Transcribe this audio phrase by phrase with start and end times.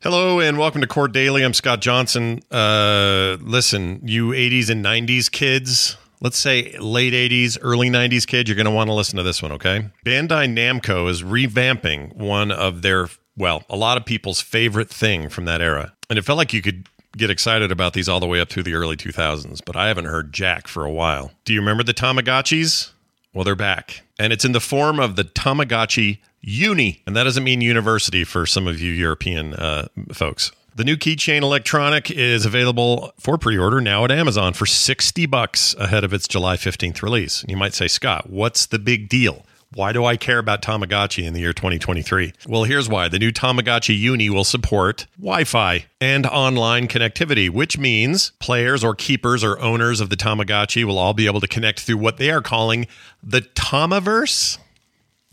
[0.00, 1.42] Hello and welcome to Core Daily.
[1.42, 2.40] I'm Scott Johnson.
[2.52, 8.54] Uh, listen, you 80s and 90s kids, let's say late 80s, early 90s kids, you're
[8.54, 9.90] going to want to listen to this one, okay?
[10.06, 15.46] Bandai Namco is revamping one of their, well, a lot of people's favorite thing from
[15.46, 15.92] that era.
[16.08, 18.62] And it felt like you could get excited about these all the way up through
[18.62, 21.32] the early 2000s, but I haven't heard Jack for a while.
[21.44, 22.92] Do you remember the Tamagotchis?
[23.34, 24.02] Well, they're back.
[24.16, 27.02] And it's in the form of the Tamagotchi Uni.
[27.06, 30.52] And that doesn't mean university for some of you European uh, folks.
[30.74, 36.04] The new keychain electronic is available for pre-order now at Amazon for 60 bucks ahead
[36.04, 37.44] of its July 15th release.
[37.48, 39.44] You might say, "Scott, what's the big deal?"
[39.74, 42.32] Why do I care about Tamagotchi in the year 2023?
[42.46, 43.08] Well, here's why.
[43.08, 48.94] The new Tamagotchi Uni will support Wi Fi and online connectivity, which means players or
[48.94, 52.30] keepers or owners of the Tamagotchi will all be able to connect through what they
[52.30, 52.86] are calling
[53.22, 54.58] the Tamaverse.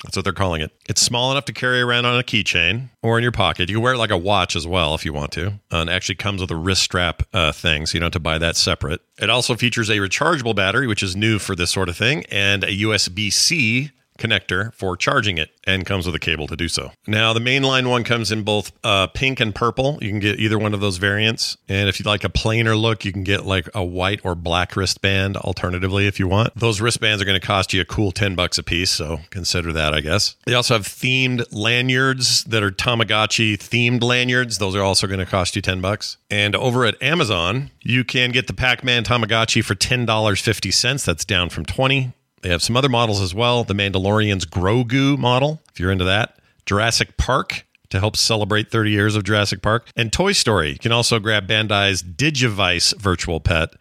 [0.05, 0.71] That's what they're calling it.
[0.87, 3.69] It's small enough to carry around on a keychain or in your pocket.
[3.69, 5.47] You can wear it like a watch as well if you want to.
[5.71, 8.19] Uh, and actually comes with a wrist strap uh, thing, so you don't have to
[8.19, 9.01] buy that separate.
[9.19, 12.63] It also features a rechargeable battery, which is new for this sort of thing, and
[12.63, 16.91] a USB C connector for charging it and comes with a cable to do so.
[17.07, 19.97] Now, the mainline one comes in both uh, pink and purple.
[20.01, 21.57] You can get either one of those variants.
[21.67, 24.75] And if you'd like a plainer look, you can get like a white or black
[24.75, 26.55] wristband alternatively if you want.
[26.55, 29.73] Those wristbands are going to cost you a cool 10 bucks a piece, so consider
[29.73, 30.35] that, I guess.
[30.45, 34.57] They also have themed lanyards that are Tamagotchi themed lanyards.
[34.57, 36.17] Those are also going to cost you 10 bucks.
[36.29, 41.05] And over at Amazon, you can get the Pac-Man Tamagotchi for $10.50.
[41.05, 42.13] That's down from 20.
[42.45, 43.63] They have some other models as well.
[43.63, 46.37] The Mandalorian's Grogu model, if you're into that.
[46.67, 49.87] Jurassic Park to help celebrate 30 years of Jurassic Park.
[49.95, 50.73] And Toy Story.
[50.73, 53.71] You can also grab Bandai's Digivice virtual pet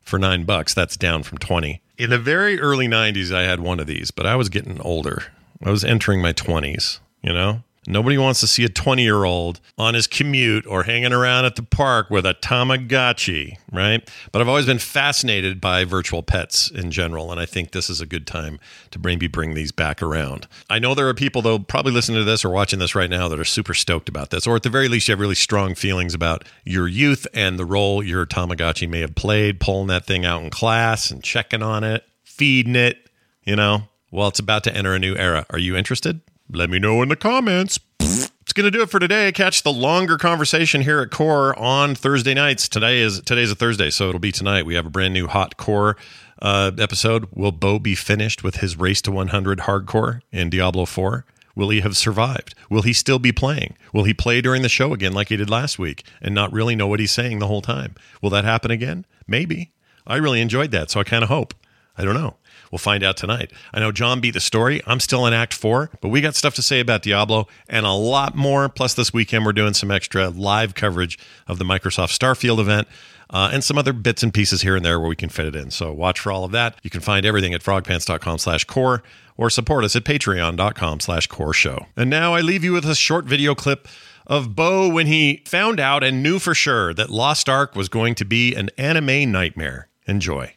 [0.00, 0.72] for nine bucks.
[0.72, 1.82] That's down from 20.
[1.98, 5.24] In the very early 90s, I had one of these, but I was getting older.
[5.62, 7.64] I was entering my 20s, you know?
[7.86, 11.56] Nobody wants to see a 20 year old on his commute or hanging around at
[11.56, 14.06] the park with a Tamagotchi, right?
[14.32, 18.02] But I've always been fascinated by virtual pets in general, and I think this is
[18.02, 18.60] a good time
[18.90, 20.46] to maybe bring these back around.
[20.68, 23.28] I know there are people, though, probably listening to this or watching this right now
[23.28, 25.74] that are super stoked about this, or at the very least, you have really strong
[25.74, 30.26] feelings about your youth and the role your Tamagotchi may have played, pulling that thing
[30.26, 33.08] out in class and checking on it, feeding it,
[33.42, 33.84] you know?
[34.12, 35.46] Well, it's about to enter a new era.
[35.50, 36.20] Are you interested?
[36.52, 37.78] Let me know in the comments.
[38.00, 39.30] It's going to do it for today.
[39.30, 42.68] Catch the longer conversation here at Core on Thursday nights.
[42.68, 44.66] Today is today's a Thursday, so it'll be tonight.
[44.66, 45.96] We have a brand new hot Core
[46.42, 47.28] uh, episode.
[47.32, 51.24] Will Bo be finished with his race to 100 hardcore in Diablo 4?
[51.54, 52.56] Will he have survived?
[52.68, 53.76] Will he still be playing?
[53.92, 56.74] Will he play during the show again like he did last week and not really
[56.74, 57.94] know what he's saying the whole time?
[58.20, 59.06] Will that happen again?
[59.28, 59.70] Maybe.
[60.04, 61.54] I really enjoyed that, so I kind of hope.
[61.96, 62.36] I don't know.
[62.70, 63.52] We'll find out tonight.
[63.74, 64.80] I know John beat the story.
[64.86, 67.92] I'm still in Act 4, but we got stuff to say about Diablo and a
[67.92, 68.68] lot more.
[68.68, 71.18] Plus, this weekend, we're doing some extra live coverage
[71.48, 72.88] of the Microsoft Starfield event.
[73.32, 75.54] Uh, and some other bits and pieces here and there where we can fit it
[75.54, 75.70] in.
[75.70, 76.76] So watch for all of that.
[76.82, 79.04] You can find everything at frogpants.com slash core
[79.36, 81.86] or support us at patreon.com slash core show.
[81.96, 83.86] And now I leave you with a short video clip
[84.26, 88.16] of Bo when he found out and knew for sure that Lost Ark was going
[88.16, 89.88] to be an anime nightmare.
[90.06, 90.54] Enjoy.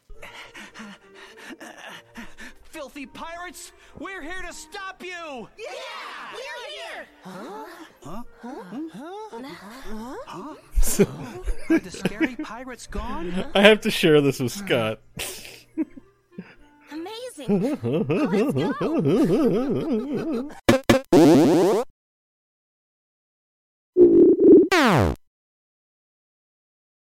[2.94, 3.72] Filthy pirates!
[3.98, 5.50] We're here to stop you!
[5.58, 5.66] Yeah,
[6.32, 7.08] we're here.
[7.24, 7.66] Huh?
[8.04, 8.22] Huh?
[8.40, 8.64] Huh?
[8.94, 9.40] Huh?
[9.42, 10.16] Huh?
[10.28, 10.56] huh?
[10.80, 11.08] So,
[11.72, 13.46] Are the scary pirates gone?
[13.56, 15.00] I have to share this with Scott.
[16.92, 17.82] Amazing.
[17.82, 20.52] Let's go.